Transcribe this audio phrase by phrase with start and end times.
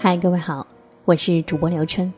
[0.00, 0.64] 嗨，各位好，
[1.06, 2.10] 我是主播刘春，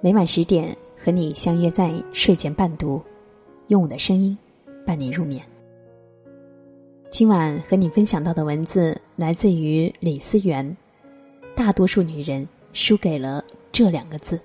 [0.00, 3.02] 每晚十点和你相约在睡前伴读，
[3.66, 4.38] 用我的声音
[4.86, 5.44] 伴你入眠。
[7.10, 10.76] 今晚和你分享到的文字来自于李思源，
[11.56, 13.42] 大多数女人输给了
[13.72, 14.38] 这两个字。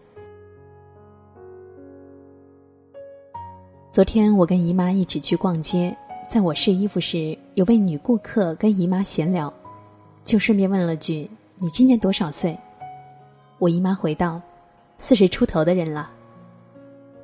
[3.92, 5.96] 昨天我跟姨妈一起去逛街，
[6.28, 9.54] 在我试衣服时，有位女顾客跟姨妈闲聊，
[10.24, 11.30] 就顺便问了句。
[11.56, 12.58] 你今年多少岁？
[13.60, 14.42] 我姨妈回道
[14.98, 16.10] ：“四十出头的人了。”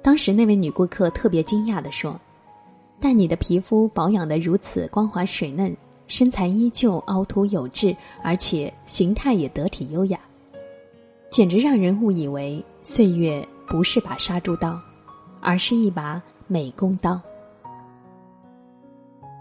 [0.02, 2.18] 当时那位女顾客特别惊讶的说
[3.02, 5.76] ：“但你的皮肤保养的如此光滑水嫩，
[6.08, 7.94] 身材依旧凹凸有致，
[8.24, 10.20] 而且形态也得体优雅，
[11.30, 14.80] 简直让人误以为岁月不是把杀猪刀，
[15.42, 17.20] 而是一把美工刀。”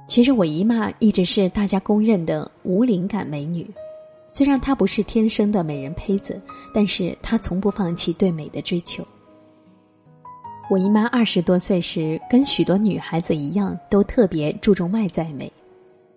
[0.09, 3.71] 其实我姨妈一直是大家公认的无灵感美女。
[4.31, 6.41] 虽然她不是天生的美人胚子，
[6.73, 9.03] 但是她从不放弃对美的追求。
[10.71, 15.51] 我姨妈二十多岁时，跟许多女孩子一样，都特别注重外在美。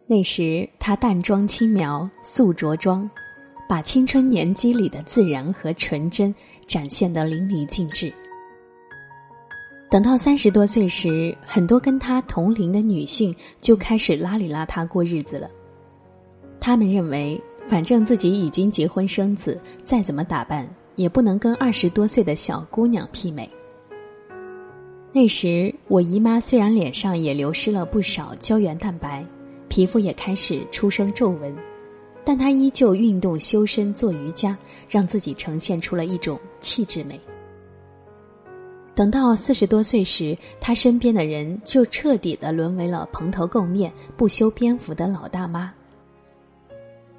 [0.06, 3.10] 那时她淡妆轻描素着妆，
[3.70, 6.36] 把青春年纪里的自然和纯真
[6.68, 8.14] 展现得淋漓尽致。
[9.90, 15.50] 等到三十多岁时，很多跟她同龄的女性就开始邋里邋遢过日子了。
[16.60, 17.42] 她们认为。
[17.72, 23.50] 反正自己已经结婚生子，再怎么打扮也不能跟二十多岁的小姑娘媲美。
[25.14, 29.26] 那时我姨妈虽然脸上也流失了不少胶原蛋白，
[29.70, 31.56] 皮肤也开始出生皱纹，
[32.26, 34.58] 但她依旧运动修身做瑜伽，
[34.90, 37.18] 让自己呈现出了一种气质美。
[38.94, 45.72] 等到四十多岁时，她身边的人就彻底的沦为了蓬头垢面、不修边幅的老大妈。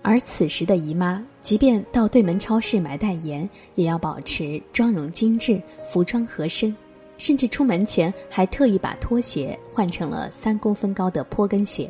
[0.03, 6.77] 而此时的姨妈，即便到对门超市买袋盐，也要保持妆容精致、服装合身，
[7.19, 11.89] 甚至出门前还特意把拖鞋换成了三公分高的坡跟鞋。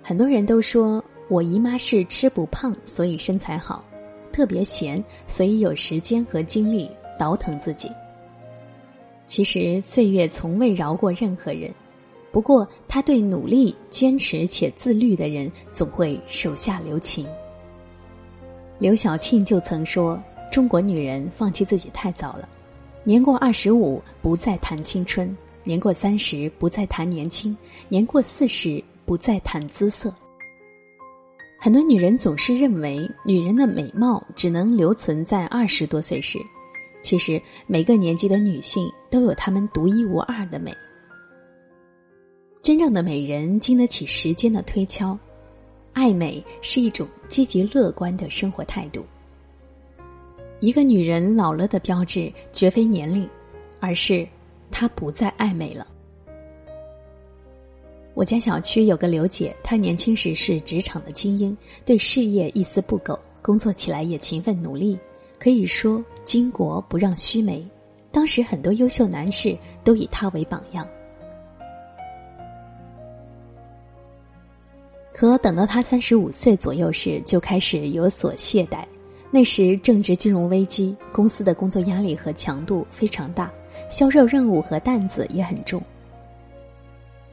[0.00, 3.82] 很多人都说我姨妈是吃不胖，所以身材好；
[4.32, 6.88] 特别闲，所以有时间和精力
[7.18, 7.90] 倒腾自己。
[9.26, 11.68] 其实岁月从未饶过任何人。
[12.30, 17.26] 不过，他对努力、坚持且自律的人总会手下留情。
[18.78, 20.22] 刘晓庆就曾说
[20.52, 22.48] ：“中国女人放弃自己太早了，
[23.02, 27.56] 年过二十五不再谈青春，年过三十不再谈年轻，
[27.88, 30.14] 年过四十不再谈姿色。”
[31.58, 36.38] 很多女人总是认为，女人的美貌只能留存在二十多岁时。
[37.02, 40.72] 其实，每个年纪的女性都有她们独一无二的美。
[42.68, 45.18] 真正的美人经得起时间的推敲，
[45.94, 49.06] 爱美是一种积极乐观的生活态度。
[50.60, 53.26] 一个女人老了的标志，绝非年龄，
[53.80, 54.28] 而是
[54.70, 55.86] 她不再爱美了。
[58.12, 61.56] 我家小区有个刘姐，她年轻时是职场的精英，
[61.86, 64.98] 对事业一丝不苟，工作起来也勤奋努力，
[65.38, 67.66] 可以说巾帼不让须眉。
[68.12, 70.86] 当时很多优秀男士都以她为榜样。
[75.18, 78.84] 可等到他三十五岁左右时，就开始有所懈怠。
[79.32, 83.52] 那时正值金融危机，公司的工作压力和强度非常大，
[83.90, 85.82] 销售任务和担子也很重。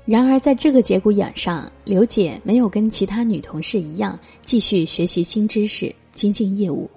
[0.03, 6.89] 然而，在这个节骨眼上，刘姐没有跟其他女同事一样继续学习新知识、精进业务，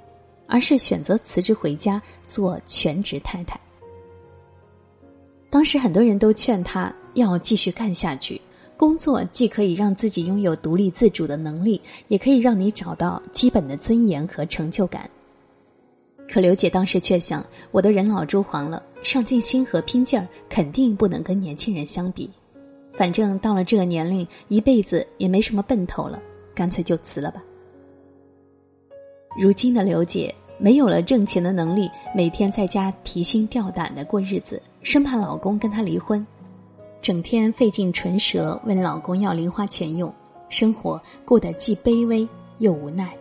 [0.47, 3.61] 而是选择辞职回家做全职太太。
[5.51, 8.41] 当时很多人都劝她要继续干下去。
[8.79, 15.11] 工作既可以让自己拥有独立自主的能力，也可以让你找到基本的尊严和成就感。
[16.31, 22.31] 可刘姐当时却想：我的人老珠黄了，上进心和拼劲儿肯定不能跟年轻人相比。
[22.93, 26.23] 反正到了这个年龄，一辈子也没什么奔头了，
[26.55, 27.43] 干脆就辞了吧。
[29.37, 36.25] 如今的刘姐没有了挣钱的能力，每天在家提心吊胆的过日子，生怕老公跟她离婚。
[37.01, 40.13] 整天费尽唇舌问老公要零花钱用，
[40.49, 42.29] 生活过得既卑微
[42.59, 43.17] 又无奈。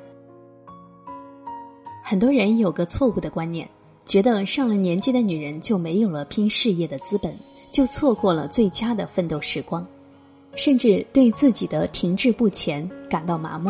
[2.03, 3.69] 很多人有个错误的观念，
[4.05, 7.37] 觉得上了年纪的女人就没有了拼事业的资本，
[7.69, 9.85] 就错过了最佳的奋斗时光，
[10.55, 13.69] 甚至对自己的停滞不前感到麻木。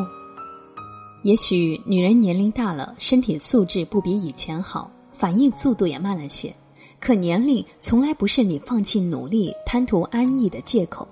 [1.23, 6.53] 也许女人年龄大了，身体素质不比以前好，反应速度也慢了些。
[6.99, 11.07] 可年龄从来不是你放弃努力、贪图安逸的借口。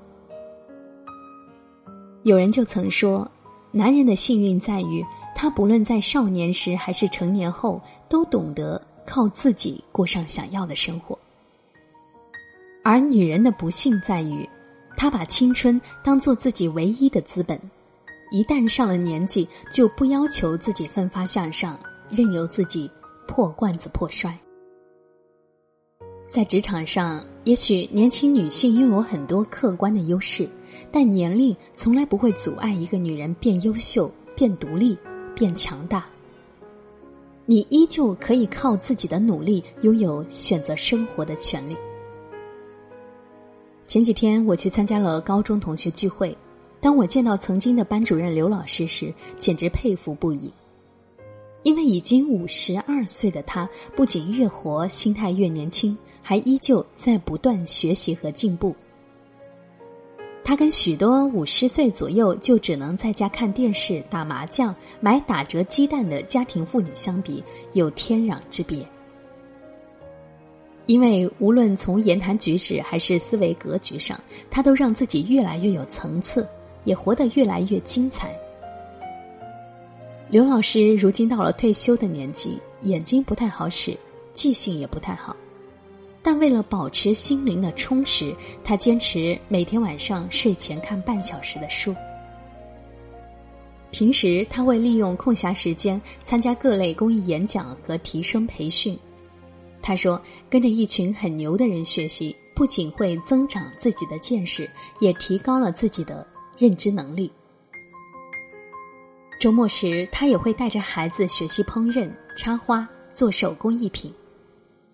[2.23, 3.29] 有人就曾说，
[3.71, 5.05] 男人的幸运在于
[5.35, 7.79] 他不论在少年时还是成年后，
[8.09, 11.17] 都懂得靠自己过上想要的生活。
[12.83, 14.47] 而女人的不幸在于，
[14.97, 17.59] 她把青春当做自己唯一的资本，
[18.31, 21.79] 一旦上了年纪，就不要求自己奋发向上，
[22.09, 22.89] 任由自己
[23.27, 24.35] 破罐子破摔。
[26.35, 30.45] 在职场上，也许年轻女性拥有很多客观的优势，
[30.91, 34.97] 但年龄从来不会阻碍一个女人变优秀、变独立、
[35.33, 36.03] 变强大。
[37.45, 41.77] 你依旧可以靠自己的努力，拥有选择生活的权利。
[43.87, 46.37] 前几天我去参加了高中同学聚会，
[46.81, 50.51] 当我见到曾经的班主任刘老师时，简直佩服不已。
[51.65, 58.75] 因为已经五十二岁的他，不仅越活心态越年轻，还依旧在不断学习和进步。
[60.43, 68.87] 他跟许多五十岁左右就只能在家看电视、打麻将、买打折鸡蛋的家庭妇女相比，有天壤之别。
[70.85, 74.21] 因为无论从言谈举止还是思维格局上，
[74.51, 76.47] 他都让自己越来越有层次，
[76.83, 78.37] 也活得越来越精彩。
[80.35, 83.97] 刘老师如今到了退休的年纪，眼睛不太好使，
[84.33, 85.33] 记性也不太好，
[86.21, 91.95] 但为了保持心灵的充实，他坚持每天晚上睡前看半小时的书。
[93.91, 98.99] 平时他会利用空暇时间参加各类公益演讲和提升培训。
[99.81, 100.21] 他说
[100.51, 106.27] ：“跟着一群很牛的人学习，不仅会增长自己的见识，也提高了自己的
[106.57, 107.31] 认知能力。”
[109.39, 114.13] 周末时，他也会带着孩子学习烹饪、插花、做手工艺品。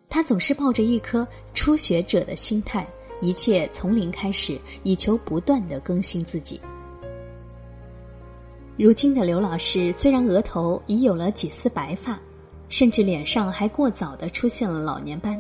[0.10, 2.86] 他总是抱着一颗初学者的心态，
[3.22, 6.60] 一切从零开始，以求不断的更新自己。
[8.78, 12.20] 如今的刘老师，虽然额头已有了几丝白发。
[12.72, 15.38] 甚至脸上还过早的出现了老年斑，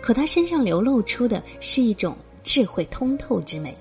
[0.00, 3.76] 可他身上流露出的是一种智慧通透之美。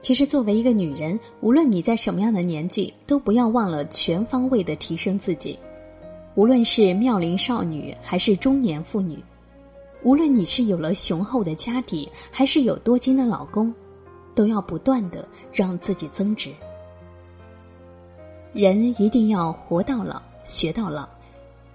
[0.00, 5.58] 其实，作为一个女人，无论你在什么样的年纪，都不要忘了全方位的提升自己。
[6.34, 9.18] 无论是妙龄少女还是中年妇女，
[10.02, 13.74] 无论你是有了雄厚的家底还是有多金的老公，
[14.34, 16.50] 都要不断的让自己增值。
[18.52, 20.22] 人一定要活到老。
[20.44, 21.06] 学到老，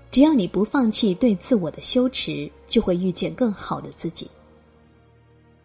[0.10, 4.28] 只要你不放弃对自我的羞耻，就会遇见更好的自己。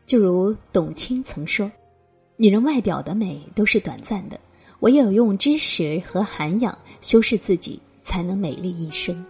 [0.04, 1.72] 就如董卿曾说
[2.40, 4.38] ：“女人外表的美都是短暂的，
[4.78, 9.26] 唯有用知识和涵养修饰自己，才能美丽一生。”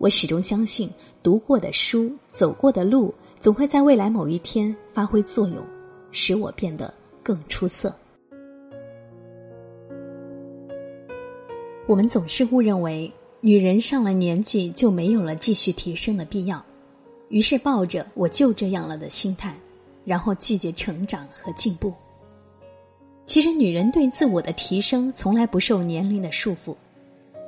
[0.00, 0.88] 我始终相信，
[1.22, 5.58] 读过的书、走过的路，总会在未来某一天发挥作用，
[6.12, 6.92] 使我变得
[7.22, 7.94] 更出色。
[11.86, 13.12] 我们总是误认为
[13.42, 16.64] 女人上了年纪就没有了继续提升的必要，
[17.28, 19.54] 于是抱着“我就这样了”的心态，
[20.06, 21.92] 然后拒绝成长和进步。
[23.26, 26.76] 其实，女人对自我的提升从来不受年龄的束缚，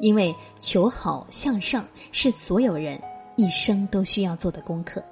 [0.01, 3.01] 因为求好向上是所有人
[3.37, 5.03] 一生都需要做的功课。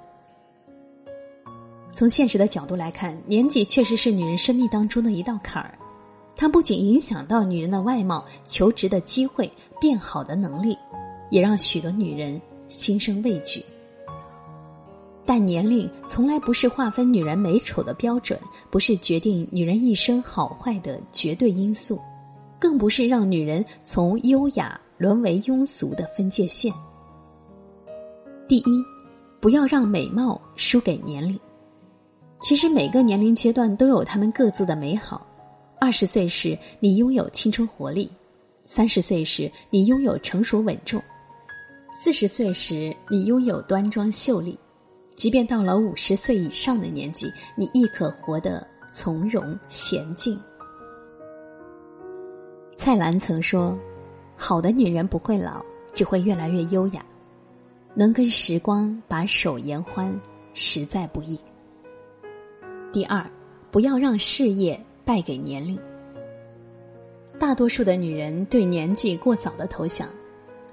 [1.93, 5.77] 从现实的角度来看，年纪确实是女人生命当中的一道坎儿。
[6.35, 10.77] 它不仅影响到女人的外貌、求职的机会、变好的能力，
[11.29, 13.63] 也让许多女人心生畏惧。
[15.25, 18.39] 但年龄从来不是划分女人美丑的标准，
[18.69, 21.99] 不是决定女人一生好坏的绝对因素，
[22.59, 26.71] 更不是让女人从优雅沦为庸俗的分界线。
[28.47, 28.85] 第一，
[29.39, 31.39] 不要让美貌输给年龄。
[32.39, 35.25] 其实每个年龄阶段都有他们各自的美好。
[35.79, 38.07] 二十岁时，你拥有青春活力；
[38.63, 41.01] 三十岁时，你拥有成熟稳重；
[41.91, 44.55] 四十岁时，你拥有端庄秀丽；
[45.15, 50.39] 即便到了五十岁以上的年纪，你亦可活得从容娴静。
[52.77, 53.77] 蔡澜曾说
[54.35, 57.05] ：“好的女人不会老，只会越来越优雅。
[57.93, 60.13] 能跟时光把手言欢，
[60.53, 61.39] 实在不易。”
[62.91, 63.25] 第二，
[63.71, 64.79] 不要让事业。
[65.05, 65.79] 败给年龄。
[67.39, 70.09] 大多数的女人对年纪过早的投降，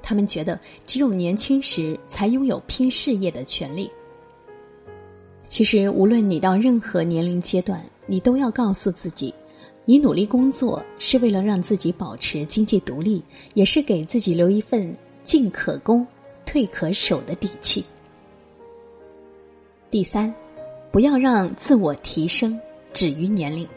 [0.00, 3.92] 她们觉得只有年轻时才拥有拼事业的权利。
[5.52, 9.35] 其实，无论你到任何年龄阶段，你都要告诉自己，
[9.85, 16.06] 你努力工作是为了让自己保持经济独立，也是给自己留一份进可攻、
[16.47, 17.85] 退可守的底气。
[19.90, 20.35] 第三，
[20.90, 22.59] 不要让自我提升
[22.94, 23.68] 止于年龄。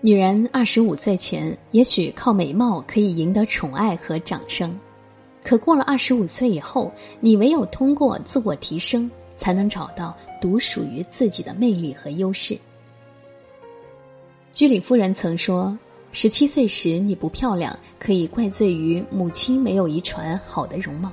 [0.00, 4.76] 女人二十五岁前，也许靠美貌可以赢得宠爱和掌声，
[5.44, 12.58] 可过了二十五岁以后，你唯有通过自我提升，才能找到独属于自己的魅力和优势。
[14.52, 15.76] 居里夫人曾说
[16.12, 21.10] ：“十七岁时你不漂亮，可以怪罪于母亲没有遗传好的容貌；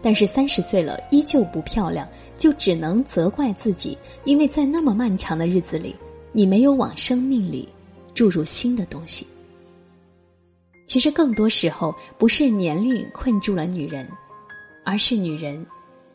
[0.00, 5.96] 但是三十岁了依旧不漂亮，就只能责怪自己，因为在那么漫长的日子里，
[6.32, 7.68] 你没有往生命里。”
[8.14, 9.26] 注入新的东西。
[10.86, 14.06] 其实更多时候不是年龄困住了女人，
[14.84, 15.66] 而是女人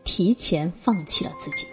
[0.08, 1.68] 提前放弃了自己。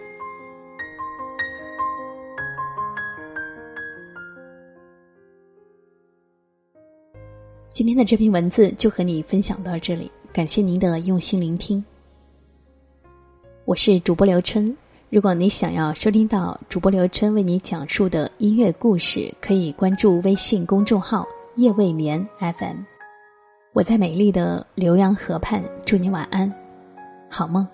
[7.71, 11.83] 今天的这篇文字就和你分享到这里，感谢您的用心聆听。
[13.63, 14.75] 我是主播刘春。
[15.09, 21.25] 如果你想要收听到主播刘春为你讲述的音乐故事，可以关注微信公众号
[21.55, 22.79] “夜未眠 FM”。
[23.71, 26.53] 我在美丽的浏阳河畔，祝你晚安，
[27.29, 27.65] 好梦。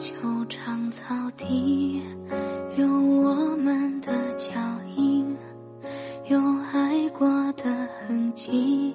[0.00, 2.02] 球场草地
[2.78, 4.50] 有我们的脚
[4.96, 5.36] 印，
[6.26, 6.40] 有
[6.72, 7.64] 爱过的
[8.08, 8.94] 痕迹，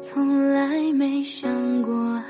[0.00, 1.50] 从来没想
[1.82, 2.14] 过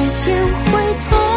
[0.00, 1.29] 时间会痛